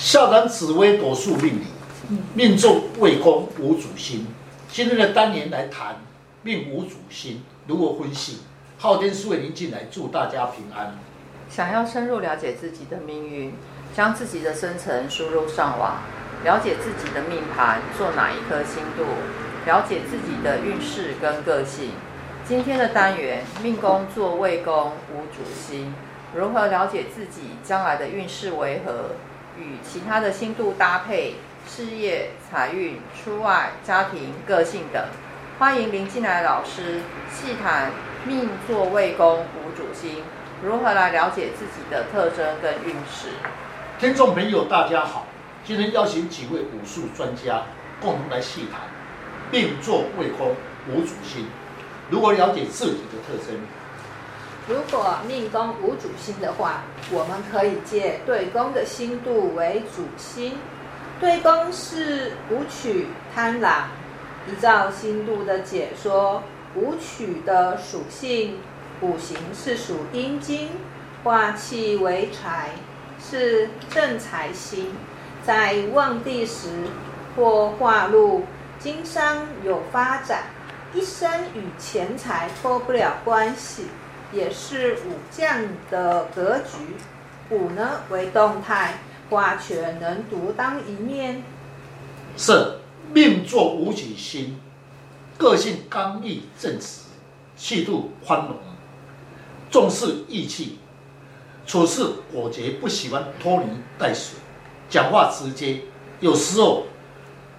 [0.00, 1.64] 下单紫微斗数命理，
[2.32, 4.24] 命中未宫无主星。
[4.70, 5.96] 今天的单元来谈
[6.42, 8.42] 命无主星如何分析。
[8.78, 10.96] 昊天书院您进来，祝大家平安。
[11.50, 13.52] 想要深入了解自己的命运，
[13.92, 15.96] 将自己的生辰输入上网，
[16.44, 19.02] 了解自己的命盘做哪一颗星度，
[19.66, 21.90] 了解自己的运势跟个性。
[22.46, 25.92] 今天的单元命宫做未宫无主星，
[26.36, 29.16] 如何了解自己将来的运势为何？
[29.58, 31.34] 与其他的星度搭配，
[31.66, 35.04] 事业、财运、出外、家庭、个性等，
[35.58, 37.00] 欢迎林进来老师
[37.32, 37.90] 细谈
[38.24, 40.22] 命座未宫无主星，
[40.62, 43.30] 如何来了解自己的特征跟运势。
[43.98, 45.26] 听众朋友，大家好，
[45.64, 47.64] 今天邀请几位武术专家
[48.00, 48.82] 共同来细谈
[49.50, 50.54] 命坐未宫
[50.88, 51.48] 无主星，
[52.10, 53.58] 如何了解自己的特征。
[54.68, 60.58] 如果命宫无主星的话，我们可以借对宫的星度为主星。
[61.18, 63.88] 对宫是武曲贪狼，
[64.46, 66.42] 依照星度的解说，
[66.74, 68.58] 武曲的属性
[69.00, 70.68] 五行是属阴金，
[71.24, 72.68] 化气为财，
[73.18, 74.92] 是正财星，
[75.46, 76.68] 在旺地时
[77.34, 78.44] 或化禄
[78.78, 80.42] 经商有发展，
[80.92, 83.86] 一生与钱财脱不了关系。
[84.32, 86.96] 也是武将的格局，
[87.50, 88.98] 武呢为动态，
[89.30, 91.42] 化权能独当一面。
[92.36, 92.78] 是
[93.12, 94.60] 命坐武曲星，
[95.38, 97.00] 个性刚毅正直，
[97.56, 98.56] 气度宽容，
[99.70, 100.78] 重视义气，
[101.66, 104.38] 处事果决，不喜欢拖泥带水，
[104.90, 105.80] 讲话直接，
[106.20, 106.84] 有时候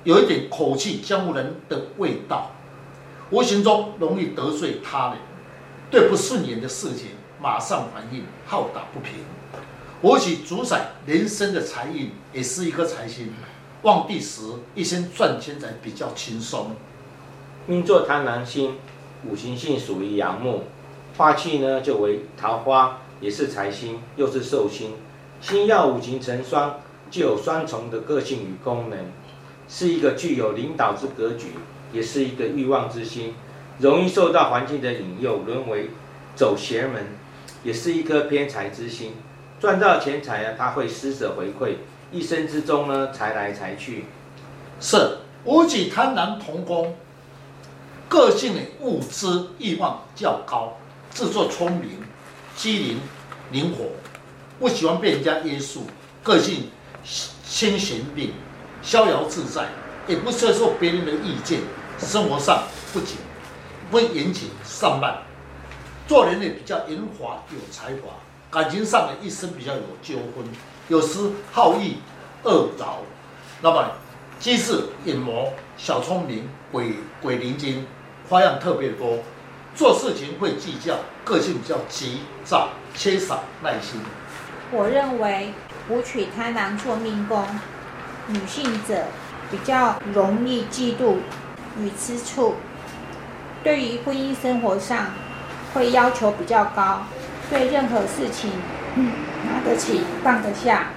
[0.04, 2.52] 有一点口气江湖人的味道，
[3.32, 5.18] 无形中容易得罪他人。
[5.92, 7.08] 对不顺眼的事情
[7.42, 9.14] 马上反应，好打不平。
[10.02, 13.34] 武曲主宰人生的财运，也是一颗财星。
[13.82, 14.42] 旺地时
[14.76, 16.72] 一生赚钱才比较轻松。
[17.66, 18.76] 命座贪狼星，
[19.26, 20.64] 五行性属于阳木，
[21.18, 24.94] 化气呢就为桃花，也是财星，又是寿星。
[25.42, 29.00] 星曜五行成双，具有双重的个性与功能，
[29.68, 31.54] 是一个具有领导之格局，
[31.94, 33.34] 也是一个欲望之星。
[33.80, 35.90] 容易受到环境的引诱，沦为
[36.36, 37.08] 走邪门，
[37.64, 39.14] 也是一颗偏财之心。
[39.60, 41.76] 赚到钱财呢，他会施舍回馈，
[42.12, 44.06] 一生之中呢，财来财去。
[44.82, 46.96] 是武曲贪婪同工，
[48.08, 50.78] 个性的物质欲望较高，
[51.10, 51.90] 自作聪明，
[52.56, 53.00] 机灵
[53.52, 53.86] 灵活，
[54.60, 55.84] 不喜欢被人家约束，
[56.24, 56.70] 个性
[57.04, 58.34] 清闲定，
[58.82, 59.70] 逍遥自在，
[60.08, 61.60] 也不接受别人的意见，
[61.98, 63.18] 生活上不紧。
[63.92, 65.18] 会严谨上办，
[66.08, 68.14] 做人也比较圆滑有才华，
[68.52, 70.46] 感情上的一生比较有纠纷，
[70.88, 71.98] 有时好逸
[72.44, 72.98] 恶劳，
[73.62, 73.92] 那么
[74.40, 77.86] 机智隐谋小聪明鬼鬼灵精，
[78.30, 79.18] 花样特别多，
[79.76, 80.96] 做事情会计较，
[81.26, 84.00] 个性比较急躁，缺少耐心。
[84.72, 85.52] 我认为
[85.90, 87.44] 武曲贪狼做命宫，
[88.28, 89.06] 女性者
[89.50, 91.18] 比较容易嫉妒
[91.80, 92.56] 与吃醋。
[93.64, 95.08] 对于婚姻生活上，
[95.74, 97.02] 会要求比较高，
[97.50, 98.52] 对任何事情，
[99.46, 100.88] 拿得起放得下，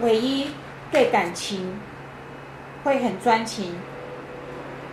[0.00, 0.50] 唯一
[0.92, 1.80] 对感情
[2.84, 3.74] 会很专情，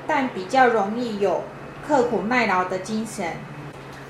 [0.08, 1.44] 但比较容易有
[1.88, 3.34] 刻苦耐劳的精神。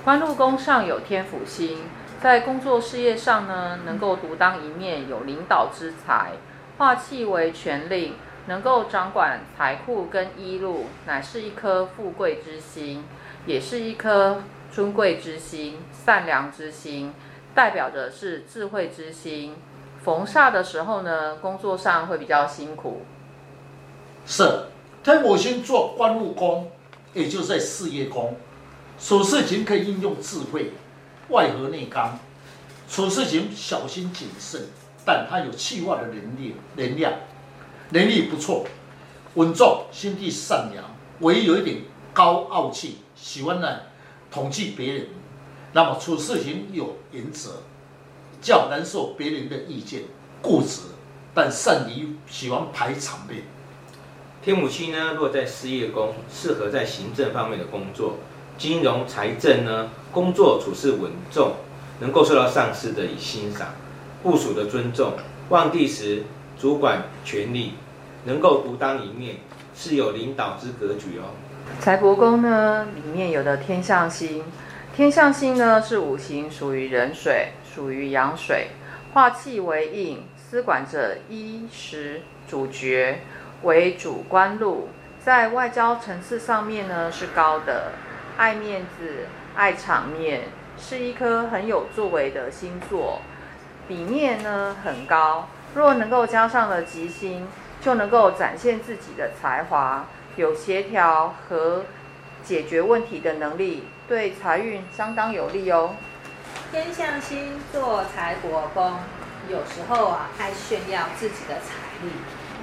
[0.06, 1.80] 官禄宫上有天府星，
[2.22, 6.32] 在工作事业上呢，能够独当一面，有领导之才，
[6.78, 8.16] 化气为权令。
[8.48, 13.04] 能够掌管财库跟衣禄，乃是一颗富贵之心，
[13.46, 17.14] 也是一颗尊贵之心、善良之心，
[17.56, 19.56] 代表的是智慧之心。
[20.04, 23.04] 逢煞的时候呢，工作上会比较辛苦。
[24.26, 24.66] 是
[25.04, 26.70] 天府星做官禄宫，
[27.14, 28.36] 也就是在事业宫，
[29.00, 30.72] 处事情可以运用智慧，
[31.30, 32.20] 外合内刚，
[32.90, 34.64] 处事情小心谨慎，
[35.06, 37.14] 但他有气化的能力能量。
[37.90, 38.66] 能力不错，
[39.36, 40.84] 稳重，心地善良，
[41.20, 41.78] 唯一有一点
[42.14, 43.68] 高傲气，喜欢呢
[44.32, 45.08] 统计别人，
[45.74, 47.62] 那么处事情有原则，
[48.42, 50.04] 较难受别人的意见，
[50.42, 50.82] 固执，
[51.34, 53.44] 但善于喜欢排场面。
[54.44, 58.18] 天母星呢，落在事业宫，适合在行政方面的工作，
[58.58, 61.54] 金融财政呢，工作处事稳重，
[62.00, 63.74] 能够受到上司的欣赏，
[64.22, 65.14] 部属的尊重。
[65.50, 66.24] 旺地时，
[66.64, 67.74] 主管权力。
[68.26, 69.36] 能够独当一面，
[69.76, 71.36] 是有领导之格局哦。
[71.82, 74.46] 财帛宫呢，里面有的天相星，
[74.96, 78.70] 天相星呢是五行属于壬水，属于阳水，
[79.14, 83.20] 化气为印，司管着衣食主角，
[83.64, 84.88] 为主观禄，
[85.20, 87.92] 在外交层次上面呢是高的，
[88.38, 90.44] 爱面子，爱场面，
[90.80, 93.20] 是一颗很有作为的星座，
[93.86, 95.50] 笔面呢很高。
[95.76, 97.48] 若能够加上了吉星，
[97.82, 100.06] 就能够展现自己的才华，
[100.36, 101.86] 有协调和
[102.44, 105.96] 解决问题的能力，对财运相当有利哦。
[106.72, 108.94] 天象星做财帛宫，
[109.50, 111.74] 有时候啊爱炫耀自己的财
[112.04, 112.12] 力。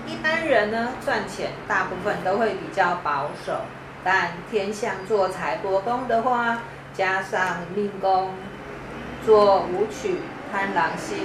[0.07, 3.61] 一般人呢赚钱大部分都会比较保守，
[4.03, 6.63] 但天象做财帛宫的话，
[6.95, 8.35] 加上命宫
[9.25, 10.17] 做舞曲
[10.53, 11.17] 贪狼星。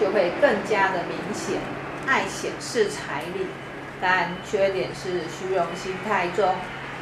[0.00, 1.60] 就会更加的明显，
[2.06, 3.44] 爱显示财力，
[4.00, 6.54] 但缺点是虚荣心太重，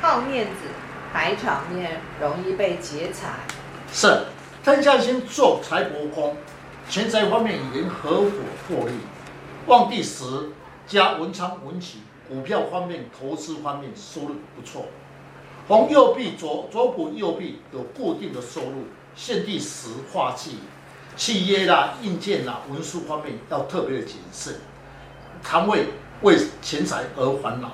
[0.02, 0.66] 好面子，
[1.12, 3.28] 排场面，容易被劫财。
[3.92, 4.25] 是，
[4.64, 6.36] 天相星坐财帛宫，
[6.90, 8.30] 钱财方面与人合伙
[8.66, 8.94] 获利，
[9.66, 10.25] 旺地时
[10.88, 11.98] 加文昌文曲，
[12.28, 14.86] 股票方面、投资方面收入不错。
[15.69, 20.58] 红右臂左左补右臂有固定的收入，现地时化气。
[21.18, 24.54] 契约啦、硬件啦、文书方面要特别的谨慎，
[25.42, 25.86] 常为
[26.22, 27.72] 为钱财而烦恼。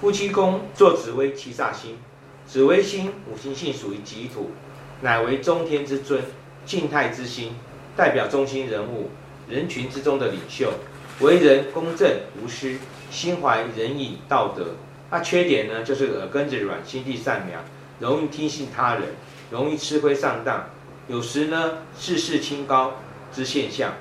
[0.00, 1.98] 夫妻宫坐紫微七煞星，
[2.46, 4.52] 紫微星五行性属于己土，
[5.00, 6.22] 乃为中天之尊、
[6.64, 7.56] 静态之星，
[7.96, 9.10] 代表中心人物，
[9.48, 10.72] 人群之中的领袖，
[11.18, 12.08] 为人公正
[12.40, 12.78] 无私，
[13.10, 14.76] 心怀仁义道德。
[15.10, 17.64] 那缺点呢，就是耳根子软，心地善良，
[17.98, 19.02] 容易听信他人，
[19.50, 20.70] 容易吃亏上当。
[21.06, 22.94] 有时呢，自视清高
[23.30, 23.92] 之现象。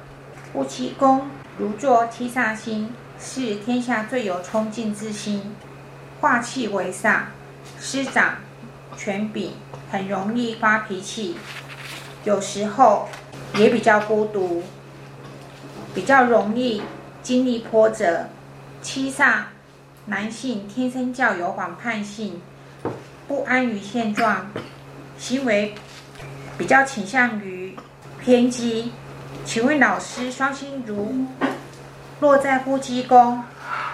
[0.54, 1.28] 夫妻宫
[1.58, 5.54] 如坐七煞星，是天下最有冲劲之星，
[6.22, 7.24] 化气为煞，
[7.78, 8.36] 师长
[8.96, 9.52] 权柄，
[9.92, 11.36] 很容易发脾气，
[12.24, 13.10] 有时候
[13.56, 14.64] 也比较孤独，
[15.94, 16.82] 比较容易
[17.22, 18.28] 经历波折。
[18.82, 19.42] 七煞
[20.06, 22.42] 男性天生较有反叛性，
[23.28, 24.48] 不安于现状，
[25.18, 25.76] 行为。
[26.58, 27.76] 比较倾向于
[28.20, 28.92] 偏激，
[29.44, 31.26] 请问老师，双星如
[32.20, 33.44] 落在夫妻宫，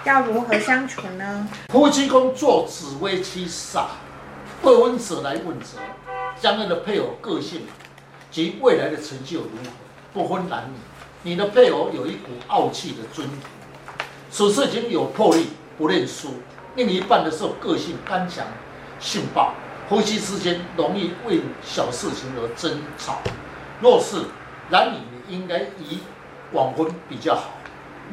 [0.04, 1.48] 要如何相处呢？
[1.68, 3.86] 夫妻宫坐紫微七煞，
[4.62, 5.78] 未婚者来问责，
[6.40, 7.62] 将来的配偶个性
[8.30, 9.70] 及未来的成就如何？
[10.12, 10.76] 不分男女，
[11.22, 13.38] 你的配偶有一股傲气的尊严，
[14.30, 15.48] 此事情有魄力，
[15.78, 16.34] 不认输。
[16.76, 18.44] 另一半的时候个性刚强，
[19.00, 19.54] 性暴。
[19.90, 23.18] 夫妻之间容易为小事情而争吵，
[23.80, 24.26] 若是
[24.68, 25.98] 男女，你应该以
[26.52, 27.54] 晚婚比较好。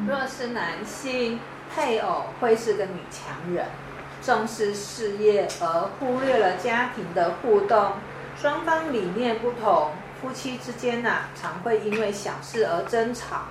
[0.04, 1.38] 若是男性，
[1.72, 3.66] 配偶会是个女强人，
[4.20, 7.92] 重视事业而忽略了家庭的互动，
[8.36, 13.42] 双方理念不同，夫妻之间呐、啊，常会因为小事而争吵。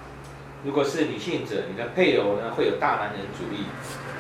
[0.66, 3.68] 如果是女性者，你的配偶呢，会有大男人主义，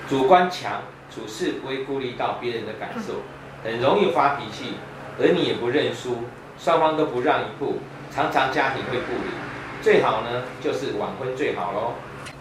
[0.07, 0.83] 主观强，
[1.13, 3.15] 处事不会顾虑到别人的感受。
[3.63, 4.75] 很容易发脾气，
[5.19, 6.17] 而你也不认输，
[6.59, 7.79] 双方都不让一步，
[8.13, 9.29] 常常家庭会不离。
[9.81, 11.93] 最好呢，就是晚婚最好喽。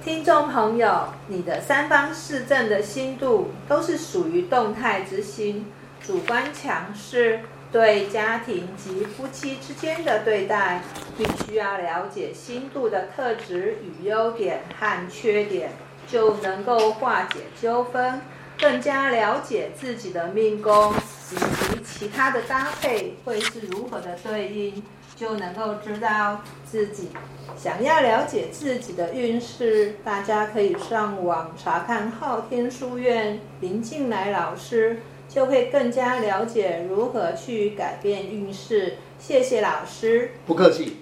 [0.05, 5.67] 听众朋友，你的三方四正的心度都是属于动态之心，
[6.01, 7.41] 主观强势，
[7.73, 10.81] 对家庭及夫妻之间的对待，
[11.19, 15.73] 必须要了解心度的特质与优点和缺点，
[16.07, 18.21] 就能够化解纠纷。
[18.59, 20.95] 更加了解自己的命宫
[21.33, 24.83] 以及其他的搭配会是如何的对应，
[25.15, 27.09] 就能够知道自己
[27.57, 38.97] 想要了解自己的运势，大家可以上网查看昊天书院林静来老师，就会更加了解如何去改变运势。
[39.19, 40.95] 谢谢老师，不客气。